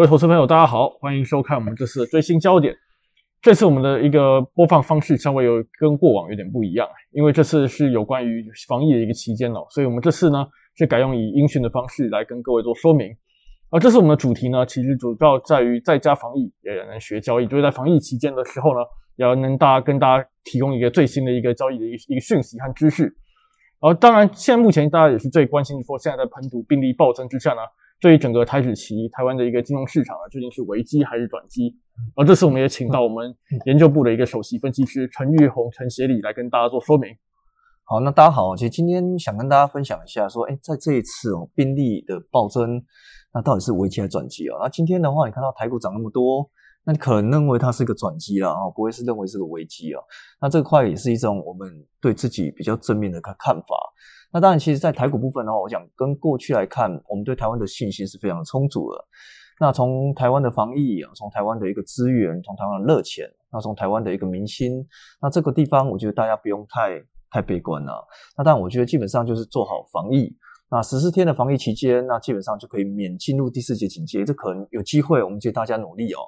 [0.00, 2.74] 各位投资朋友，大家好，欢迎收看我们这次的最新焦点。
[3.42, 13.14] 这次我们的一个播放方式稍微有跟过往有点不一样，因为这次是有关于防疫的一个期间了，所以我们这次呢是改用以音讯的方式来跟各位做说明。
[13.68, 18.80] 而这次我们的主题呢，其实主要在于在家防疫也能学交易，就是在防疫期间的时候呢，
[19.16, 23.14] 要能大家跟大家提供一个最新的一个交易的一个一个讯息和知识。
[23.80, 27.60] 而当然，现在目前大家也是最关心说，现在在本土病例暴增之下呢。
[28.00, 31.76] 对于整个台指期，台湾的一个金融市场啊，究竟是危机还是转机？
[32.16, 33.36] 而这次我们也请到我们
[33.66, 37.14] 研究部的一个首席分析师陈玉红、陈协理来跟大家做说明。
[37.84, 42.82] 好，那大家好，其实今天想跟大家分享一下，说，哎，在这一次哦，病例的暴增，
[43.34, 44.56] 那到底是危机还是转机啊？
[44.62, 46.48] 那今天的话，你看到台股涨那么多，
[46.84, 50.02] 那可能认为它是一个转机了啊，不会是认为是个危机啊？
[50.40, 51.68] 那这块也是一种我们
[52.00, 53.76] 对自己比较正面的看看法。
[54.32, 59.04] 那当然，其实，在台股部分的话，我想跟过去来看，我们对台湾的信心是非常充足的。
[59.58, 64.86] 那从台湾的防疫啊，从台湾的一个资源，从台湾的热钱，那从台湾的一个民心，
[65.20, 68.06] 那这个地方，我觉得大家不用太太悲观了。
[68.38, 70.34] 那当然，我觉得基本上就是做好防疫。
[70.70, 74.24] 那十四天的防疫期间，那基本上就可以免进入第四节警戒。
[74.24, 76.20] 这可能有机会，我们就大家努力哦。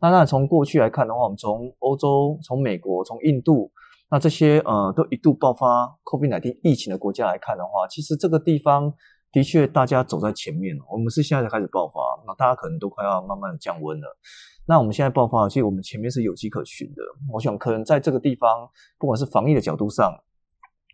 [0.00, 3.70] 那那从过去来看的话，我们从欧洲、从美国、从印度。
[4.10, 8.92] 那这些呃都一度爆发 COVID-19 疫情的国家来看的话，其实这个地方
[9.30, 14.18] 的确大家走在前面我们是现在才开始爆发，那大家可能都快要慢慢降温了。
[14.66, 17.02] 那我们现在爆发，其实我们前面是有迹可循的。
[17.32, 20.14] 我想可能在这个地方，不管是防疫的角度上，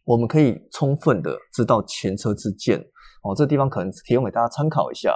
[0.08, 2.80] 我们可以充分的知道前车之鉴
[3.22, 3.34] 哦。
[3.36, 5.14] 这地方可能提供给大家参考一下。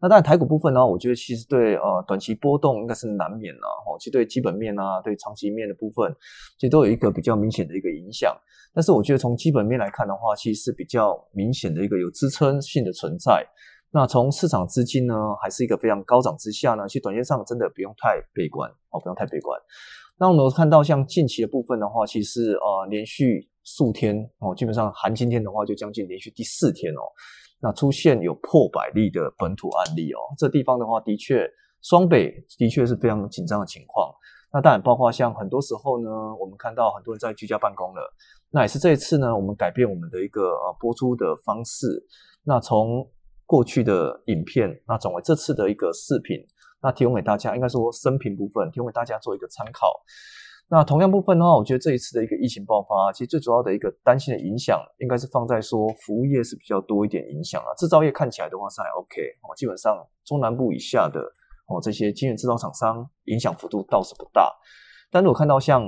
[0.00, 3.98] 那当然，台股部分呢，我觉得其实对呃短期波动应该是难免了哦。
[3.98, 6.14] 其实对基本面啊，对长期面的部分，
[6.56, 8.32] 其实都有一个比较明显的一个影响。
[8.72, 13.44] 但是我觉得从基本面来看的话，其实是比较明显的一个有支撑性的存在。
[13.90, 19.60] 那从市场资金呢，还是一个非常高涨之下呢，其实短线上真的不用太悲观哦，不用太悲观。
[20.20, 27.02] 那我们看到像近期的部分的话，其实呃连续数天哦，基本上含今天的话就将近连续第四天哦。
[27.60, 31.46] 那出现有破百例的本土案例哦，这地方的话，的确
[31.82, 34.10] 双北的确是非常紧张的情况。
[34.52, 36.08] 那当然包括像很多时候呢，
[36.40, 38.14] 我们看到很多人在居家办公了，
[38.50, 41.86] 那也是这一次呢，我们改变我们的一个呃播出的方式。
[42.44, 43.06] 那从
[43.44, 46.38] 过去的影片，那转为这次的一个视频，
[46.80, 49.92] 那提供给大家，应该说声频部分提供给大家做一个参考。
[50.70, 57.72] 那同样部分的话，我觉得这一次的一个疫情爆发，其实最主要的一个担心的影响，应该是放在说服务业是比较多一点影响啊。
[57.78, 59.96] 制造业看起来的话是还 OK 哦，基本上
[60.26, 61.20] 中南部以下的
[61.68, 64.52] 哦这些晶圆制造厂商影响幅度倒是不大。
[65.10, 65.82] 但是我看到像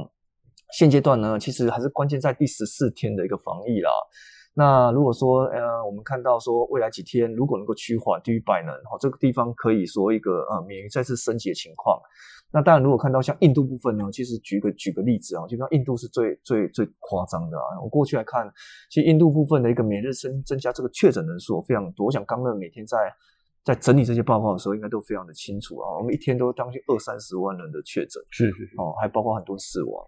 [0.72, 3.90] 现阶段呢，其实还是关键在第十四天的一个防疫啦。
[4.54, 12.00] 那如果说呃，我们看到说未来几天如果能够趋缓低于百人，哦，这个地方可以说一个呃免疫再次升级的情况。
[12.52, 17.80] 那当然，如果看到像印度部分呢，其实举个举个例子啊，就像印度是最最最夸张的啊。
[17.80, 18.52] 我过去来看，
[18.90, 22.06] 其实印度部分的一个每日增增加这个确诊人数非常多。
[22.06, 22.96] 我想刚乐每天在
[23.64, 25.98] 在整理这些报告的时候，应该都非常的清楚啊。
[25.98, 30.06] 我们一天都将近二三十万人的确诊，是是哦，还包括很多死亡。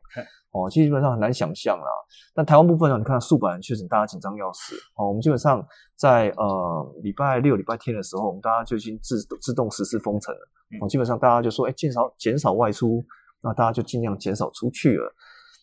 [0.53, 1.87] 哦，其实基本上很难想象啦。
[2.35, 4.75] 但台湾部分呢，你看数百人确诊，大家紧张要死。
[4.97, 5.65] 哦，我们基本上
[5.97, 10.41] 在呃礼拜六、礼拜天的时候，我们大家就已经自自动实施封城了。
[10.81, 13.05] 哦，基本上大家就说，哎，减少减少外出，
[13.43, 15.15] 那大家就尽量减少出去了。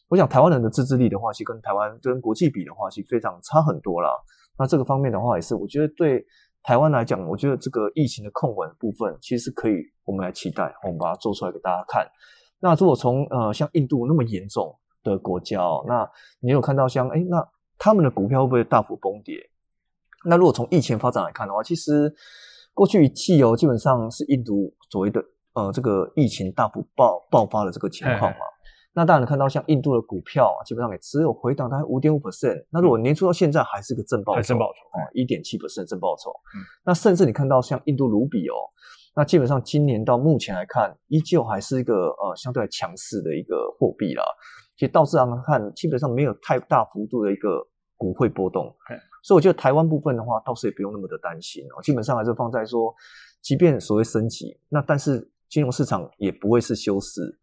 [0.07, 4.09] 我想台湾人的自制力的话，其实跟台湾跟国际比的话，其实非常差很多啦。
[4.57, 6.25] 那这个方面的话，也是我觉得对
[6.69, 9.74] 台湾来讲，我觉得这个疫情的控管部分，其实可以
[10.06, 12.07] 我们来期待，我们把它做出来给大家看。
[12.59, 16.07] 那如果从呃像印度那么严重的国家哦，那
[16.40, 17.44] 你有看到像哎，那
[17.80, 19.40] 他们的股票会不会大幅崩跌？
[20.25, 22.13] 那如果从疫情发展来看的话，其实
[22.75, 25.19] 过去一季哦，基本上是印度所谓的
[25.53, 28.46] 呃这个疫情大幅爆爆发的这个情况嘛。
[29.00, 32.66] 那当然看到像印度的股票啊基本上也只有回档大概五点五 percent。
[32.69, 36.31] 那如果年初到现在还是个正报酬，正报酬哦，一点七 percent 正报酬。
[36.54, 38.56] 嗯，那甚至你看到像印度卢比哦。
[39.16, 44.24] 那基本上今年到目前来看，依旧还是一个呃相对强势的一个货币啦。
[44.78, 48.75] 其实道市上看，基本上没有太大幅度的一个股汇波动，
[49.24, 51.81] 所以我觉得台湾部分的话，倒是也不用那么的担心哦。
[51.81, 52.94] 基本上还是放在说，
[53.42, 57.38] 即便所谓升级，那但是金融市场也不会是休市，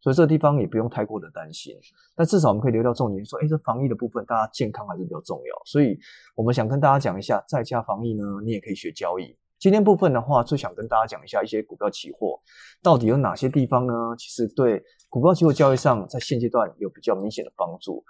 [0.00, 1.74] 所以这个地方也不用太过的担心。
[2.16, 5.62] 但至少我们可以留到重点说，哎，这防疫的部分，大家健康还是比较重要。
[5.64, 5.98] 所以
[6.34, 9.36] 我们想跟大家讲一下，在家防疫呢，你也可以学交易。
[9.58, 12.40] 今天部分的话，最想跟大家讲一下一些股票期货
[12.82, 13.92] 到底有哪些地方呢？
[14.16, 18.02] 其实对股票期货交易上，在现阶段有比较明显的帮助。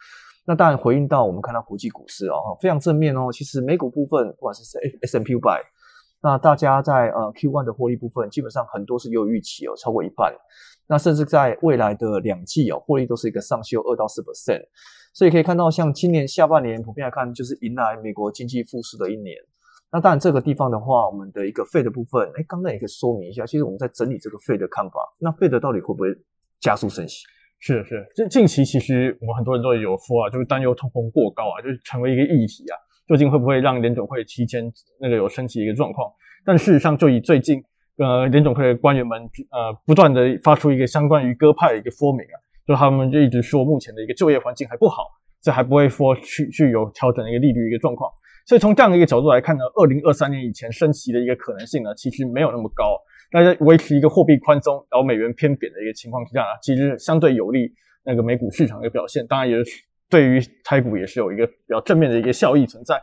[0.46, 3.32] 那当然回应到我们看到国际股市啊，非常正面哦。
[3.32, 5.60] 其实美股部分，不管是 S S M P 五百，
[6.22, 10.32] 那大家在呃 Q1 的获利部分，基本上很多是有预期哦，超过一半。
[10.90, 14.60] 那甚至在未来的两季哦，获利都是一个上修二到四 percent。
[15.14, 19.36] 所以可以看到，像今年下半年普遍来看，就是迎来美国经济复苏的一年。
[19.92, 25.00] 那当然这个地方的话，我们的一个费的部分，哎，刚刚也可以说明一下，其实我们在整理这个费的看法。
[25.20, 26.08] 那费的到底会不会
[26.58, 27.24] 加速升息？
[27.60, 32.74] 是是，近近期其实我们很多人都有说啊，就是担忧通膨过高啊，就是成为一个议题啊，
[33.06, 36.10] 究竟会不会让联总会提前那个有升息的一个状况？
[36.44, 37.62] 但事实上，就以最近
[37.96, 45.04] 呃联总会的官员们呃不断的发出一个相关于鸽派的一个说明啊，就他们就一直说目前的一个就业环境还不好，
[45.42, 48.10] 这还不会说去去有调整的一个利率一个状况。
[48.46, 52.98] 所以从这样的一个角度来看呢，二零二三年以前升息的一个可能性呢，其实没有那么高。
[53.30, 57.72] 大家维持一个货币宽松，然后美元偏贬的一个情况之下呢，其实相对有利
[58.04, 59.24] 那个美股市场的表现。
[59.28, 59.70] 当然，也是
[60.08, 63.00] 对于台股也是有一个比较正面的一个效益存在。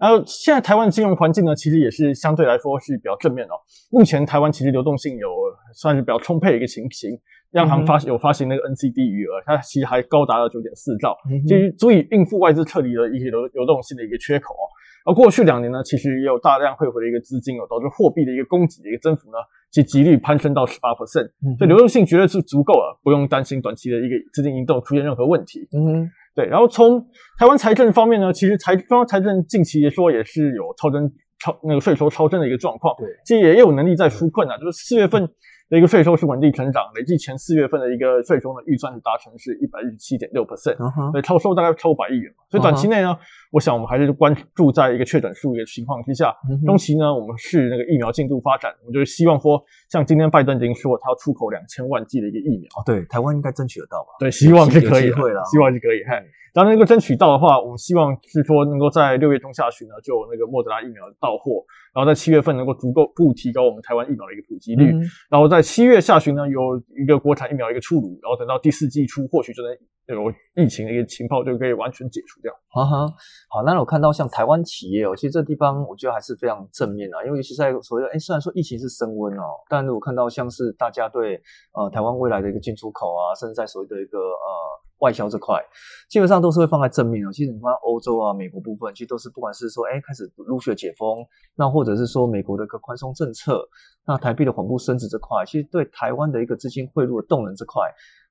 [0.00, 3.52] 然后现在台湾的金融环境呢，其实也是相对来说是比较正面哦。
[3.90, 5.28] 目前台湾其实流动性有
[5.74, 7.10] 算是比较充沛的一个情形。
[7.52, 11.16] 央行发有发行那个 NCD 余额，它其实还高达了九点四兆，
[11.48, 14.64] 其实足以应付外资撤离的一些流流动性的一个缺口哦。
[15.04, 19.38] 而过去两年呢，其实也有大量汇回的一个资金哦，导致货币的一个供给的一个增幅呢，
[19.72, 25.66] 其几率攀升到十八 percent，所以流动性绝对是足够了，不用担心短期的一个资金移动出现任何问题。
[25.72, 26.46] 嗯，对。
[26.46, 27.04] 然后从
[27.38, 35.28] 台湾财政方面呢，其实财中央财政近期也说也是有超增超那个税收超增的一个状况，对，其实也有能力在纾困啊，就是四月份。
[35.70, 40.76] 的一个税收是稳定成长，累计前四月份的一个税收呢预算是达成是一百一十七点六 percent，
[41.12, 42.42] 所以超收大概超百亿元嘛。
[42.50, 43.16] 所以短期内呢，
[43.52, 46.34] 我想我们还是关注在一个确诊数一个情况之下。
[46.66, 52.68] 中期呢，我们是那个疫苗进度发展，我们就是希望说，像今天拜登已经说他要出口两千万剂的一个疫苗。
[52.76, 54.08] 哦，对，台湾应该争取得到吧？
[54.18, 55.12] 对，希望是可以，
[55.52, 56.02] 希望是可以。
[56.04, 56.20] 嘿。
[56.52, 61.64] 当然，能够争取到的话，我们希望是说能够在六月中下旬呢，就那个莫德拉疫苗到货，
[61.94, 64.92] 然后在七月份能够足够不提高我们台湾疫苗的一个普及率，
[65.30, 69.72] 然后在七月下旬呢有一个国产疫苗一个出炉，然后等到第四季初，或许就能
[70.06, 72.52] 有疫情的一个情报就可以完全解除掉。
[72.68, 73.06] 哈哈，
[73.48, 81.40] 好，那我看到像台湾企业哦，其实这地方我觉得还是非常正面啊，因为尤其在所谓的哎，虽然说疫情是升温哦，但如果看到像是大家对
[81.74, 84.79] 呃台湾未来的一个进出口啊，甚至在所谓的一个呃。
[85.00, 85.60] 外销这块
[86.08, 87.32] 基本上都是会放在正面的。
[87.32, 91.24] 其实你看欧洲啊、美国部分，其实都是不管是说哎开始陆续解封，
[91.56, 93.60] 那或者是说美国的一个宽松政策，
[94.06, 97.82] 那台币的缓步升值这块，其实对台湾的一个资金汇入的动能这块，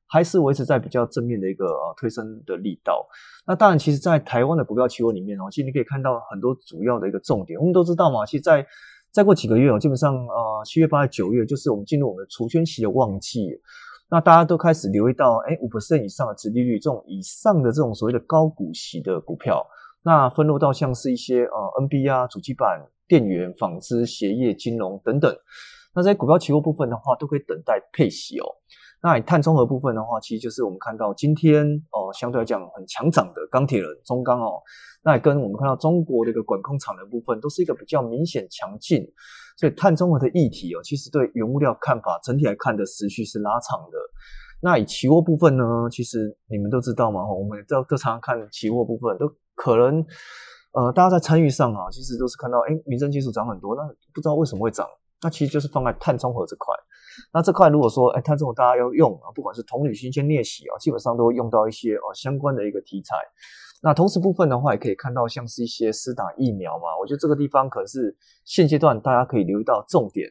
[0.08, 3.08] 还是维持在比较正面的一个呃推升的力道。
[3.46, 7.60] 那当然，其实，在台湾的股票期货里面哦，其实你可以看到很多主要的一个重点。
[7.60, 8.66] 我们都知道嘛，其实，在
[9.12, 13.60] 再过几个月哦，基本上呃七月、八月、九月，就是我们进入我们除权期的旺季。
[14.12, 19.64] 那大家都开始留意到，哎，五 percent 以上的殖利率，这种以上的这种所谓的高股息的股票，
[20.04, 25.32] 那分落到像是一些呃 NB 啊、主机板、电源、纺织、鞋业、金融等等，
[25.94, 28.46] 那在股票期货部分的话，都可以等待配息哦。
[29.02, 34.60] 那以碳中和部分的话，其实就是我们看到今天哦，相对来讲很强涨的钢铁人中钢哦，
[35.04, 39.06] 那也跟我们看到中国的一个管控厂的部分，都是一个比较明显强劲。
[39.60, 43.98] 所以碳中和的议题哦，其实对原物料看法整体来看的时序是拉长的。
[44.62, 50.06] 那以期货部分呢，其实你们都知道嘛，我们都都常看期货部分，都可能
[50.72, 54.88] 呃大家在参与上啊，其实都是看到哎，民生技术涨很多，那不知道为什么会涨，
[55.22, 56.74] 那其实就是放在碳中和这块。
[57.34, 63.18] 那这块如果说哎碳中和大家要用啊，不管是铜铝锌铅镍锡啊，基本上都会用到一些哦相关的一个题材。
[63.82, 70.28] 那同时部分的话，也可以看到像是一些施打疫苗嘛，我觉得这个地方可能是现阶段大家可以留意到重点。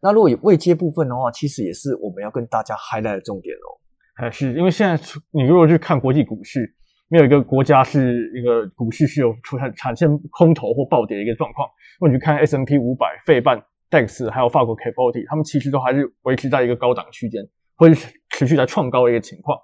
[0.00, 3.68] 那如果有未接部分的话，其实也是我们要跟大家 highlight 的重点哦。
[4.14, 6.74] 还是因为现在你如果去看国际股市，
[7.08, 11.68] 没有一个国家是一个股市是有出现产生空头或暴跌的一个状况。
[11.98, 17.46] 如果你去看 S M P 五百、费半、DAX 还有法国 K forty，他们其实都还是维持在一个高档区间，
[17.76, 17.94] 或者
[18.30, 19.58] 持续在创高的一个情况。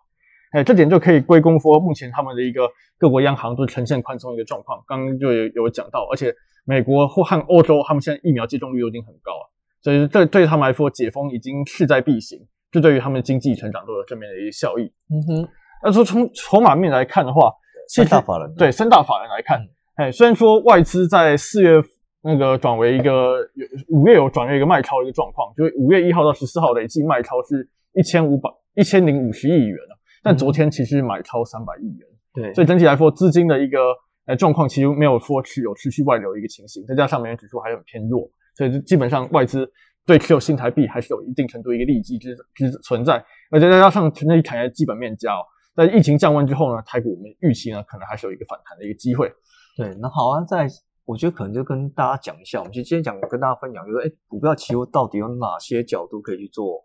[0.53, 2.69] 哎，这点就可以归功说，目前他们的一个
[2.99, 4.83] 各国央行都呈现宽松一个状况。
[4.87, 6.33] 刚刚就有有讲到，而且
[6.65, 9.51] 美国或和欧洲，他们现在疫苗接种率都已经很高了，
[9.83, 12.39] 所以这对他们来说，解封已经势在必行。
[12.71, 14.85] 这对于他们的经济成长都有正面的一个效益。
[15.11, 15.49] 嗯哼，
[15.85, 17.53] 那说从筹码面来看的话，
[17.89, 19.61] 三大法人对三大法人来看，
[19.97, 21.83] 哎，虽然说外资在四月
[22.23, 29.92] 那个转为一个有五月有转为一个卖超的一个状况，就是五月一号到十四号累计卖超是一千五百一千零五十亿元了。
[30.23, 33.79] 但昨天其实买超三百亿元，对，所以整体来说资金的一个
[34.27, 39.69] 呃状况其实没有说持有持续外流的一个情形，再加上美元指数还很偏弱，所以基本上外资
[40.07, 43.15] 对持有新台币还是有一定程度一个利基之之存在，
[43.51, 45.33] 而且再加上整体产业基本面佳，
[45.75, 49.33] 在疫情降温之后呢，台股我们预期呢可能还是有一个反弹的一个机会。
[49.77, 50.69] 对，那好啊，在
[51.05, 56.85] 我觉得可能就跟大家讲一下，我们就今天讲跟大家分享，就是哎，股票期货到底有哪些角度可以去做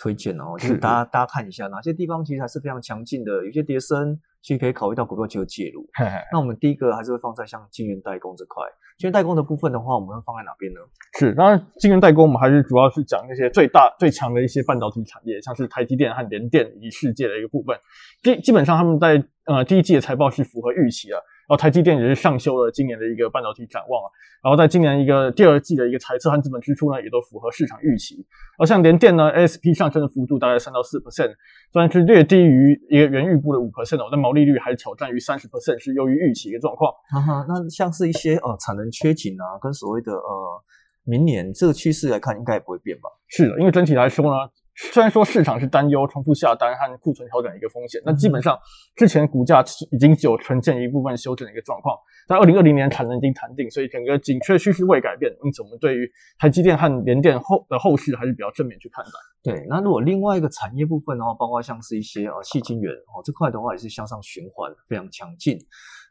[0.00, 0.56] 推荐哦？
[0.58, 5.86] 就是大家大家看一下哪些地方其实还是非常强劲的，有些跌升，其实可以考虑到股票期货介入。
[6.32, 8.64] 那我们第一个还是会放在像晶圆代工这块，
[8.96, 10.80] 晶圆代工的部分的话，我们会放在哪边呢？
[11.18, 17.76] 是，当然晶圆代工我们还是主要是讲那些最大最强的一些半导体产业，像是台积电和联电以及世界的一个部分。
[18.22, 21.16] 基基本上他们在呃第一季的财报是符合预期的。
[21.16, 24.08] 然后台积电也是上修了今年的一个半导体展望啊，
[24.42, 28.24] 然后在今年一个第二季的一个财测和资本支出呢，也都符合市场预期。
[28.58, 31.32] 而像联电呢，ASP 上升的幅度大概三到四 percent，
[31.72, 36.92] 虽然是略低于一个原预估的五 percent 哦，但毛利率还是挑战于三十 percent，是优于预期一个状况。
[37.10, 40.62] 哈哈，那像是一些呃产能缺紧啊，跟所谓的呃
[41.04, 43.10] 明年这个趋势来看，应该也不会变吧？
[43.28, 44.50] 是的，因为整体来说呢。
[44.92, 48.58] 虽然说市场是担忧重复下单和库存调整的一个风险，但基本上
[48.96, 51.96] 之前股价已经有呈现一部分修正的一个状况。
[52.26, 59.10] 在二零二零年产能已经谈定，所以整个紧缺趋势未改变，因此我们对于台积电和联电后的后市还是比较正面去看待。
[59.42, 65.58] 对，那如果另外一个产业部分的话，包括像是一些呃细晶圆哦这块的话，也是向上循环非常强劲。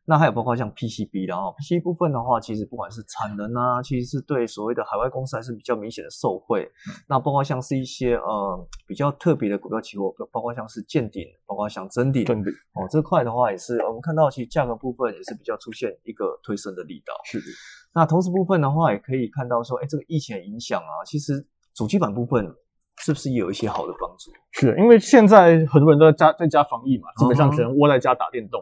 [0.10, 6.68] 那还有包括像 PCB 的哦，PCB 部分的话，其实不管是产能啊，其实是对所谓的海外公司还是比较明显的受惠。
[7.08, 17.14] 那包括像是一些呃比较特别的股票期货，包括像是见顶，包括像真顶，真顶哦这块的话，也是我们看到其实价格部分也是比较出现一个推升的力道。
[17.24, 17.46] 是的。
[17.94, 22.52] 那同时部分的话，也可以看到说，哎，这个疫情影响啊，其实主机板部分
[22.98, 24.32] 是不是也有一些好的帮助？
[24.54, 28.60] 是因为现在很多人都在家在家防疫嘛，基本上只能窝在家打电动。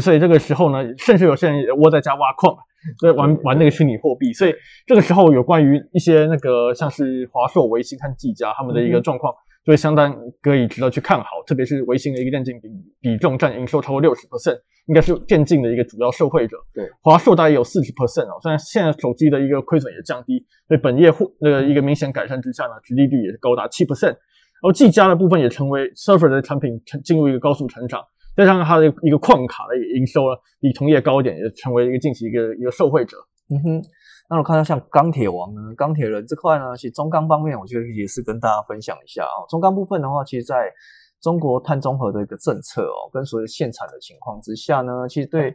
[0.00, 2.56] 所以这个时候呢，甚至有些人窝在家挖矿，
[3.00, 4.32] 在玩玩那个虚拟货币。
[4.32, 4.54] 所以
[4.86, 9.32] 这个时候有关于一些那个像是华硕、微星和技嘉他们的一个状况，
[9.64, 11.26] 就会相当可以值得去看好。
[11.46, 12.68] 特别是微星的一个电竞比
[13.00, 16.56] 比重占营收超过六十 percent，应该是电竞的一个主要受惠者。
[16.72, 18.38] 对，华硕大概有四十 percent 哦。
[18.42, 24.16] 虽然现在手机的一个亏损也降低，所以本业户那个一个明显改善之下呢，殖利率也是高达七 percent。
[24.62, 28.00] 然后技嘉的部分也成为 server 的产品成进入一个高速成长。
[28.36, 33.16] 加上它的一个矿卡的营收了，比同业高一点，也成为一个近期一个一个受惠者。
[33.50, 33.82] 嗯哼，
[34.30, 39.44] 那我看到像钢铁王呢，钢铁人这块呢，其实中钢方面，我觉得也是跟大家分享一下啊。
[39.48, 40.72] 中钢部分的话，其实在
[41.20, 45.54] 中国碳中和的一个政策哦，跟所谓限产的情况之下呢，其实对。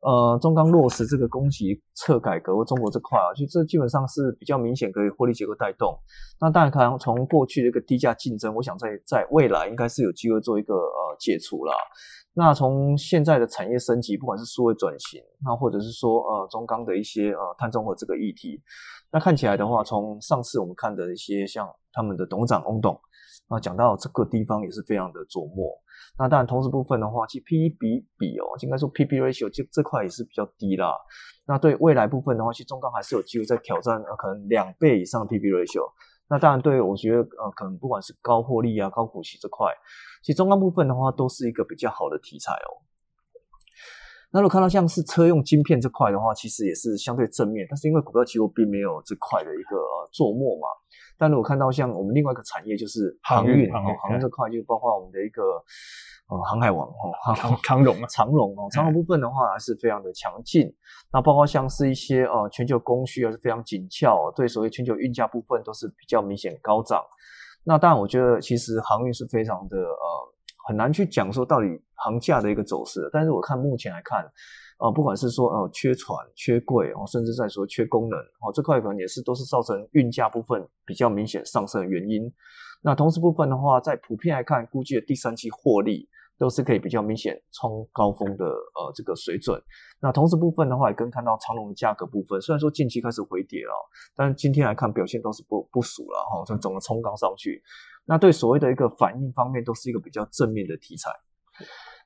[0.00, 5.98] 呃，中钢落实这个供给侧改革，中国这块啊，其实这基本上是比较明显可以获利结构带动。
[6.40, 11.72] 那当然，看从过去的一个低价竞争，我想在在未来应该是有机会做一个呃解除了。
[12.34, 18.60] 那从现在的产业升级，不管是数位转型，那或者是说呃中钢的一些呃碳中和这个议题，
[19.12, 22.98] 那看起来的话，从上次我们看的一些像他们的董事长翁董
[23.48, 25.72] 啊讲到这个地方也是非常的琢磨。
[26.18, 30.94] 那当然，同时部分的话，其实 P/E 比比哦，应该说 P/B ratio 这这块也是比较低啦。
[31.46, 35.82] 那对未来部分的话，其实中钢还是有机会在挑战呃可能两倍以上的 P/B ratio。
[36.28, 39.72] 那当然，对我觉得呃可能不管是高获利啊、高股息这块，
[40.22, 42.82] 其实中钢部分的话都是一个比较好的题材哦。
[44.36, 49.78] 那如果看到像是车用晶片这块的话，其实也是相对正面，但是因为股票期货并没有这块的一个
[50.12, 50.68] 做墨嘛。
[51.16, 55.42] 但如果看到像我们另外一个产业就是航运哦，航运这块就包括我们的一个
[56.28, 56.92] 呃航海王哦，
[57.34, 60.70] 长长荣 长荣哦，长荣部分的话还是非常的强劲。
[61.10, 67.02] 那包括像是一些呃全球供需还是非常紧俏，对所谓全球运价部分都是比较明显高涨。
[67.64, 70.34] 那当然，我觉得其实航运是非常的呃
[70.66, 73.08] 很难去讲说到底行价的一个走势。
[73.12, 74.24] 但是我看目前来看。
[74.78, 82.30] 啊，不管是说呃缺船、缺柜哦，甚至在说缺功能哦，这块可能也是都是造成运价部分比较明显上升的原因。
[82.82, 86.06] 那同时部分的话，在普遍来看，估计的第三季获利
[86.38, 89.58] 都是可以比较明显冲高峰的呃这个水准。
[89.98, 93.72] 那同时部分的话，也跟看到长龙的价格部分，虽然说近期开始回跌了，
[94.14, 97.62] 但今天来看表现都是不不俗了哈，从整个冲高上去。
[98.06, 101.10] 那对所谓的一个反应方面，都是一个比较正面的题材。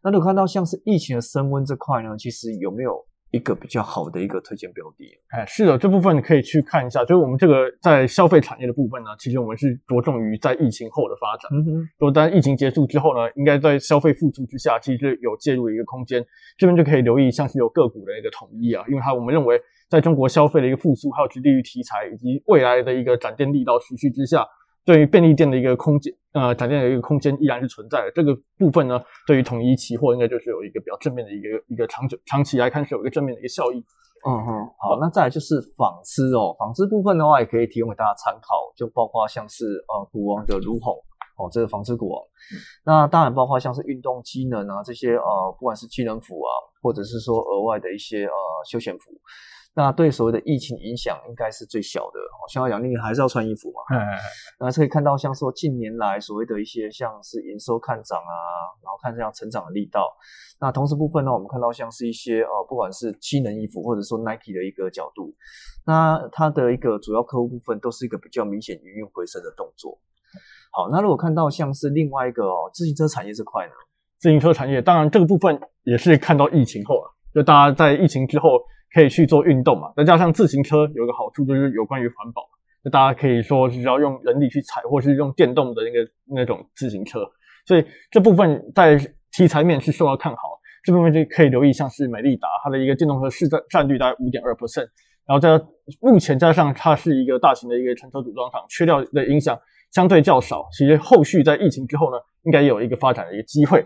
[0.02, 2.96] 那如果看到像是疫情的升温这块呢，其实有没有
[3.32, 5.04] 一个比较好的一个推荐标的？
[5.28, 7.04] 哎，是的，这部分你可以去看一下。
[7.04, 11.50] 就是我们这个在消费产业的部分呢，其实我们是着重于在疫情后的发展。
[11.52, 16.24] 嗯哼，就当疫情结束之后呢，应该在消费复苏之下，其实有介入一个空间。
[16.56, 24.46] 这边就可以留意像是有个股的一个统一啊，因为它我们认为在中国消费的一个复苏，还有殖利率题材以及未来的一个展店力道持续之下。
[24.90, 28.10] 对于便利店的一个空间，呃，展店的一个空间依然是存在的。
[28.12, 33.78] 这个部分呢，对于统一期货应该就是有一个比较正面的一个一个长久长期来看是有一个正面的一个效益。
[34.26, 40.92] 嗯哼，好，那再来就是纺织哦，纺织部分的话也可以提供给大家参考，就包括像是呃股王的如虹
[41.38, 42.20] 哦，这个纺织股王。
[42.84, 46.50] 那当然包括像是运动机能啊这些呃，不管是机能服啊，
[46.82, 48.32] 或者是说额外的一些呃
[48.68, 49.12] 休闲服。
[49.74, 52.20] 那对所谓的疫情影响应该是最小的。
[52.48, 53.96] 像杨丽还是要穿衣服嘛，
[54.58, 58.34] 那可以看到像说近年来所谓的一些像是营收看涨啊，
[58.82, 60.10] 然后看这样成长的力道。
[60.58, 65.32] 那同时部分呢，我们看到像是一些呃，不管是机能衣服或者说 Nike 的一个角度，
[65.86, 69.96] 那它的一个主要客户部分都是一个比较明显营运回升的动作。
[70.72, 73.72] 好，那如果看到像是另外一个哦，自行车产业这块呢？
[74.18, 78.60] 自行车产业，当然这个部分也是看到疫情后啊，就大家在疫情之后
[78.92, 79.92] 可以去做运动嘛。
[79.96, 82.42] 再加上自行车有个好处就是有关于环保，
[82.82, 87.20] 那大家可以说是要用人力去踩，或是用电动的那个那种自行车，
[87.66, 88.98] 所以这部分在
[89.32, 90.60] 题材面是受到看好。
[90.82, 94.88] 这部分就可以留意，像是美利达，它的一个电动车市占占率大概五点二 percent，
[95.26, 95.62] 然后在
[96.00, 100.66] 目前加上它是一个大型的一个乘车组装厂，缺料的影响相对较少。
[100.72, 103.84] 其实后续在疫情之后呢，应该有一个发展的一个机会。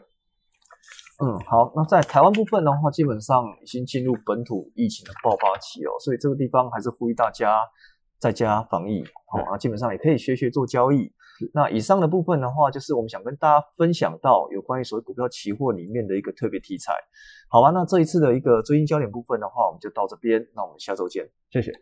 [1.22, 7.60] 嗯，好，那在台湾部分的话，基本上已经进入本土疫情的爆发期哦，所以这个地方还是呼吁大家
[8.18, 11.12] 在家防疫，好啊，基本上也可以学学做交易。
[11.52, 16.94] 那以上的部分的话，就是我们想跟大家分享到有关于所谓股票期货里面的一个特别题材，
[17.48, 17.70] 好吧？
[17.70, 21.72] 那这一次的一个追新焦点部分的话，我们就到这边，那我们下周见，谢谢。